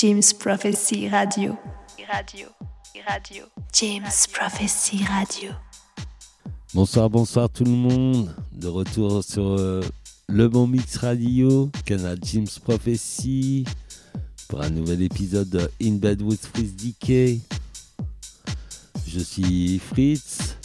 James 0.00 0.32
Prophecy 0.38 1.08
Radio. 1.08 1.58
Radio. 2.08 2.46
Radio. 3.04 3.46
James 3.72 4.28
Prophecy 4.32 5.04
Radio. 5.04 5.50
Bonsoir, 6.72 7.10
bonsoir 7.10 7.50
tout 7.50 7.64
le 7.64 7.72
monde. 7.72 8.32
De 8.52 8.68
retour 8.68 9.24
sur 9.24 9.58
euh, 9.58 9.80
le 10.28 10.48
Bon 10.48 10.68
Mix 10.68 10.98
Radio, 10.98 11.68
canal 11.84 12.16
James 12.22 12.46
Prophecy, 12.62 13.64
pour 14.46 14.62
un 14.62 14.70
nouvel 14.70 15.02
épisode 15.02 15.48
de 15.48 15.68
In 15.82 15.94
Bed 15.94 16.22
with 16.22 16.46
Fritz 16.46 16.76
DK. 16.76 17.40
Je 19.04 19.18
suis 19.18 19.80
Fritz 19.80 20.56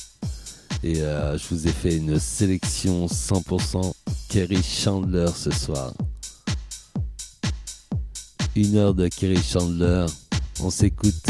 et 0.84 1.02
euh, 1.02 1.40
je 1.40 1.48
vous 1.50 1.68
ai 1.68 1.72
fait 1.72 1.98
une 1.98 2.20
sélection 2.20 3.08
100% 3.08 3.94
Kerry 4.30 4.62
Chandler 4.62 5.32
ce 5.36 5.50
soir. 5.50 5.92
Une 8.56 8.78
heure 8.78 8.94
de 8.94 9.08
Kerry 9.08 9.42
Chandler, 9.42 10.06
on 10.62 10.70
s'écoute. 10.70 11.26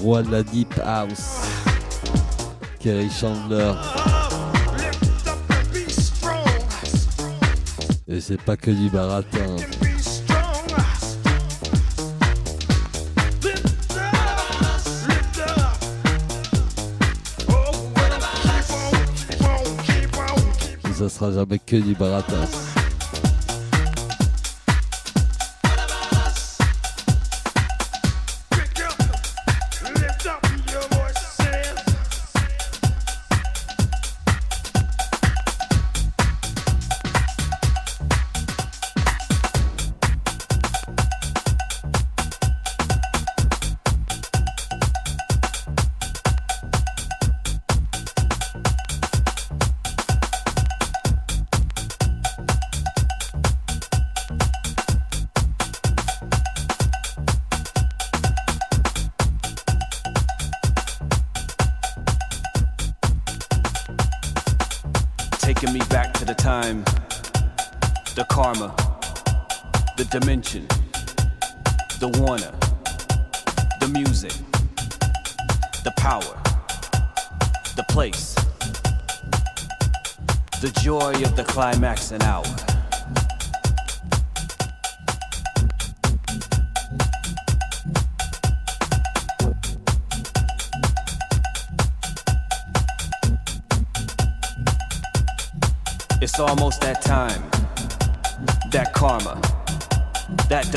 Roi 0.00 0.22
de 0.22 0.30
la 0.30 0.42
Deep 0.42 0.80
House, 0.84 1.40
Kerry 2.78 3.10
Chandler. 3.10 3.72
Et 8.08 8.20
c'est 8.20 8.40
pas 8.40 8.56
que 8.56 8.70
du 8.70 8.88
baratin. 8.88 9.56
ça 21.00 21.08
sera 21.08 21.32
jamais 21.32 21.58
que 21.58 21.76
du 21.76 21.94
baratin. 21.94 22.46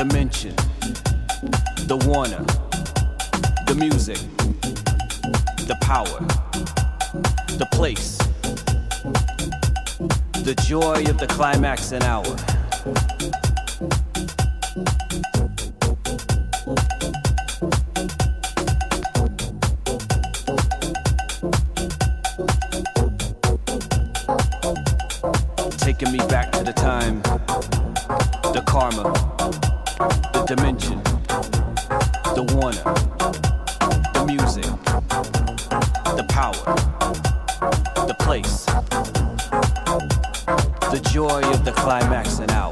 Dimension, 0.08 0.54
the 1.86 1.96
warner, 2.04 2.44
the 3.66 3.74
music, 3.74 4.18
the 5.66 5.76
power, 5.80 6.20
the 7.56 7.66
place 7.72 8.18
the 10.44 10.54
joy 10.56 11.02
of 11.08 11.16
the 11.16 11.26
climax 11.26 11.92
and 11.92 12.04
hour. 12.04 12.24
Taking 25.78 26.12
me 26.12 26.18
back 26.28 26.52
to 26.52 26.62
the 26.62 26.74
time, 26.74 27.22
the 28.52 28.62
karma, 28.66 29.73
dimension, 30.46 31.02
the 32.34 32.44
warner, 32.52 32.82
the 34.12 34.24
music, 34.26 34.64
the 36.16 36.24
power, 36.28 36.52
the 38.06 38.14
place. 38.18 38.66
The 40.90 41.00
joy 41.10 41.40
of 41.50 41.64
the 41.64 41.72
climax 41.72 42.40
and 42.40 42.50
hour. 42.50 42.63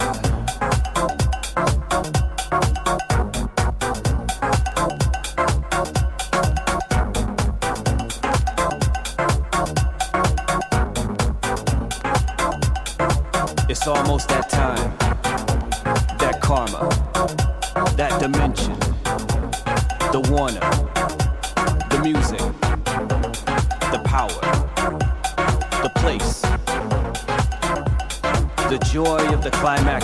The 29.42 29.50
climax 29.50 30.01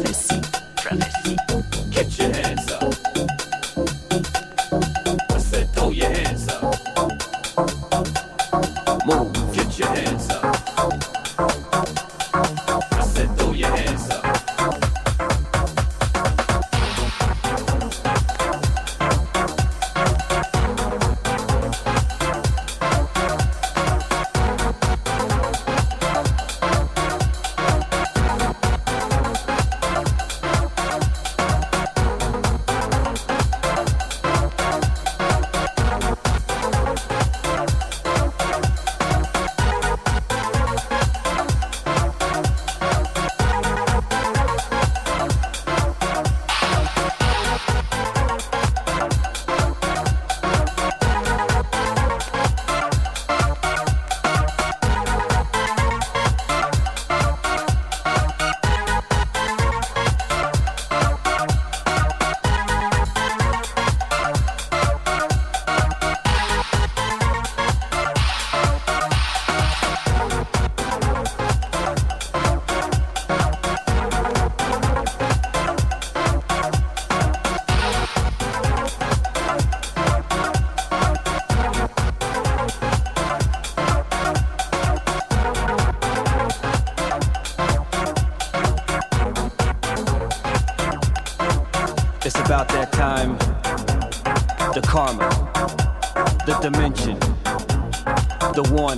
Prophecy. 0.00 0.40
Prophecy. 0.76 1.36
Get 1.90 2.18
your 2.18 2.32
hands 2.32 2.72
up. 2.72 3.39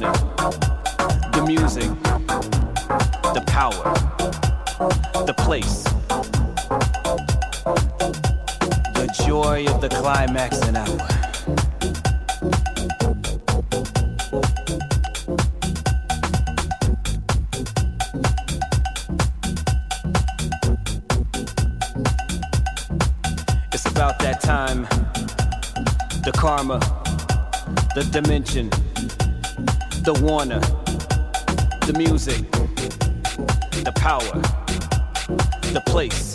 The 0.00 0.10
the 1.32 1.44
music, 1.46 1.90
the 3.34 3.42
power, 3.46 3.92
the 5.26 5.34
place, 5.38 5.84
the 8.94 9.06
joy 9.26 9.66
of 9.66 9.80
the 9.80 9.88
climax 9.88 10.60
and 10.62 10.76
hour. 10.78 10.98
It's 23.72 23.86
about 23.86 24.18
that 24.20 24.40
time, 24.40 24.82
the 26.24 26.32
karma, 26.34 26.78
the 27.94 28.04
dimension, 28.10 28.70
the 30.04 30.14
warner, 30.14 30.58
the 31.86 31.94
music, 31.96 32.50
the 33.84 33.92
power, 33.94 34.20
the 35.72 35.82
place, 35.86 36.32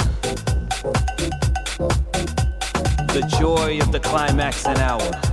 the 3.08 3.28
joy 3.38 3.78
of 3.82 3.92
the 3.92 4.00
climax 4.00 4.66
and 4.66 4.80
hour. 4.80 5.27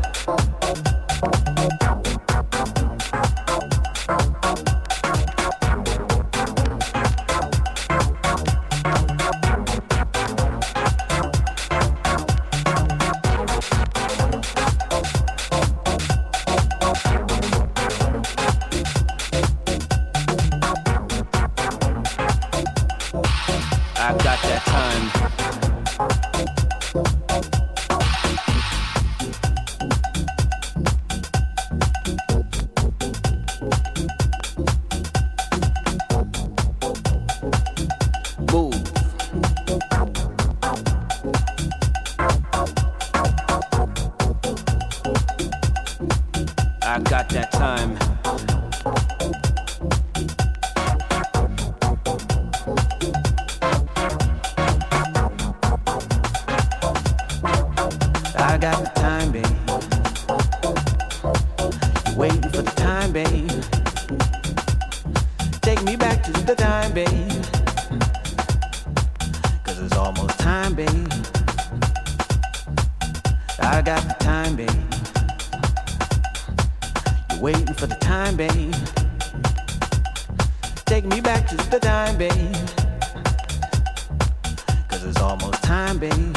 It's 85.07 85.21
almost 85.21 85.63
time, 85.63 85.99
babe. 85.99 86.37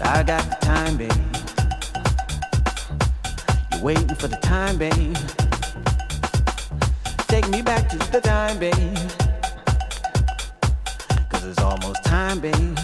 I 0.00 0.22
got 0.22 0.44
the 0.48 0.56
time, 0.60 0.96
babe. 0.96 1.12
You're 3.72 3.82
waiting 3.82 4.14
for 4.14 4.28
the 4.28 4.36
time, 4.36 4.78
babe. 4.78 5.16
Take 7.26 7.48
me 7.48 7.60
back 7.60 7.88
to 7.88 7.98
the 8.12 8.20
time, 8.20 8.58
babe. 8.60 8.74
Cause 11.28 11.44
it's 11.44 11.60
almost 11.60 12.04
time, 12.04 12.38
babe. 12.38 12.78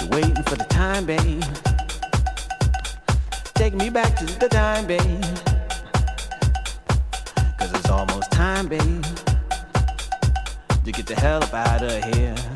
You're 0.00 0.08
waiting 0.08 0.42
for 0.42 0.56
the 0.56 0.66
time, 0.68 1.06
babe. 1.06 1.44
Take 3.54 3.74
me 3.74 3.90
back 3.90 4.16
to 4.16 4.26
the 4.40 4.48
time, 4.48 4.86
babe. 4.86 5.22
Cause 7.58 7.72
it's 7.72 7.90
almost 7.90 8.32
time, 8.32 8.66
babe. 8.66 9.04
To 10.86 10.92
get 10.92 11.06
the 11.06 11.16
hell 11.16 11.42
up 11.42 11.52
out 11.52 11.82
of 11.82 12.14
here. 12.14 12.55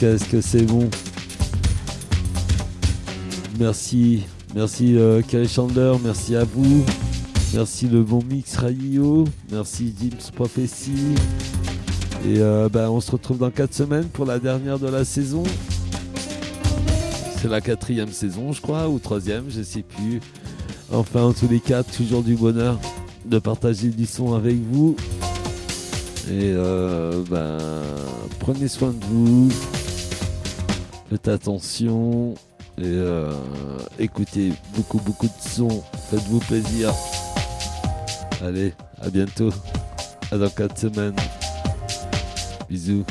Qu'est-ce 0.00 0.24
que 0.24 0.40
c'est 0.40 0.62
bon. 0.62 0.88
Merci, 3.58 4.22
merci 4.54 4.96
euh, 4.96 5.20
Chandler, 5.46 5.92
merci 6.02 6.36
à 6.36 6.44
vous. 6.44 6.86
Merci 7.52 7.86
le 7.86 8.02
bon 8.02 8.22
mix 8.22 8.56
radio, 8.56 9.26
merci 9.52 9.94
James 10.00 10.18
Prophecy. 10.34 11.16
Et 12.24 12.38
euh, 12.38 12.70
bah, 12.70 12.90
on 12.90 13.00
se 13.00 13.10
retrouve 13.10 13.36
dans 13.36 13.50
4 13.50 13.74
semaines 13.74 14.06
pour 14.06 14.24
la 14.24 14.38
dernière 14.38 14.78
de 14.78 14.88
la 14.88 15.04
saison. 15.04 15.42
C'est 17.36 17.48
la 17.48 17.60
quatrième 17.60 18.10
saison, 18.10 18.52
je 18.52 18.62
crois, 18.62 18.88
ou 18.88 18.98
troisième, 18.98 19.50
je 19.50 19.62
sais 19.62 19.82
plus. 19.82 20.20
Enfin, 20.90 21.24
en 21.24 21.34
tous 21.34 21.48
les 21.48 21.60
cas, 21.60 21.82
toujours 21.82 22.22
du 22.22 22.36
bonheur 22.36 22.78
de 23.26 23.38
partager 23.38 23.88
du 23.88 24.06
son 24.06 24.32
avec 24.32 24.56
vous. 24.72 24.96
Et 26.30 26.54
ben, 27.30 27.58
prenez 28.38 28.68
soin 28.68 28.92
de 28.92 29.04
vous. 29.04 29.50
Faites 31.10 31.26
attention. 31.26 32.34
Et 32.78 32.84
euh, 32.84 33.32
écoutez 33.98 34.52
beaucoup, 34.76 35.00
beaucoup 35.00 35.26
de 35.26 35.48
sons. 35.50 35.82
Faites-vous 36.08 36.38
plaisir. 36.38 36.94
Allez, 38.40 38.72
à 39.02 39.10
bientôt. 39.10 39.50
À 40.30 40.38
dans 40.38 40.48
4 40.48 40.78
semaines. 40.78 41.16
Bisous. 42.68 43.04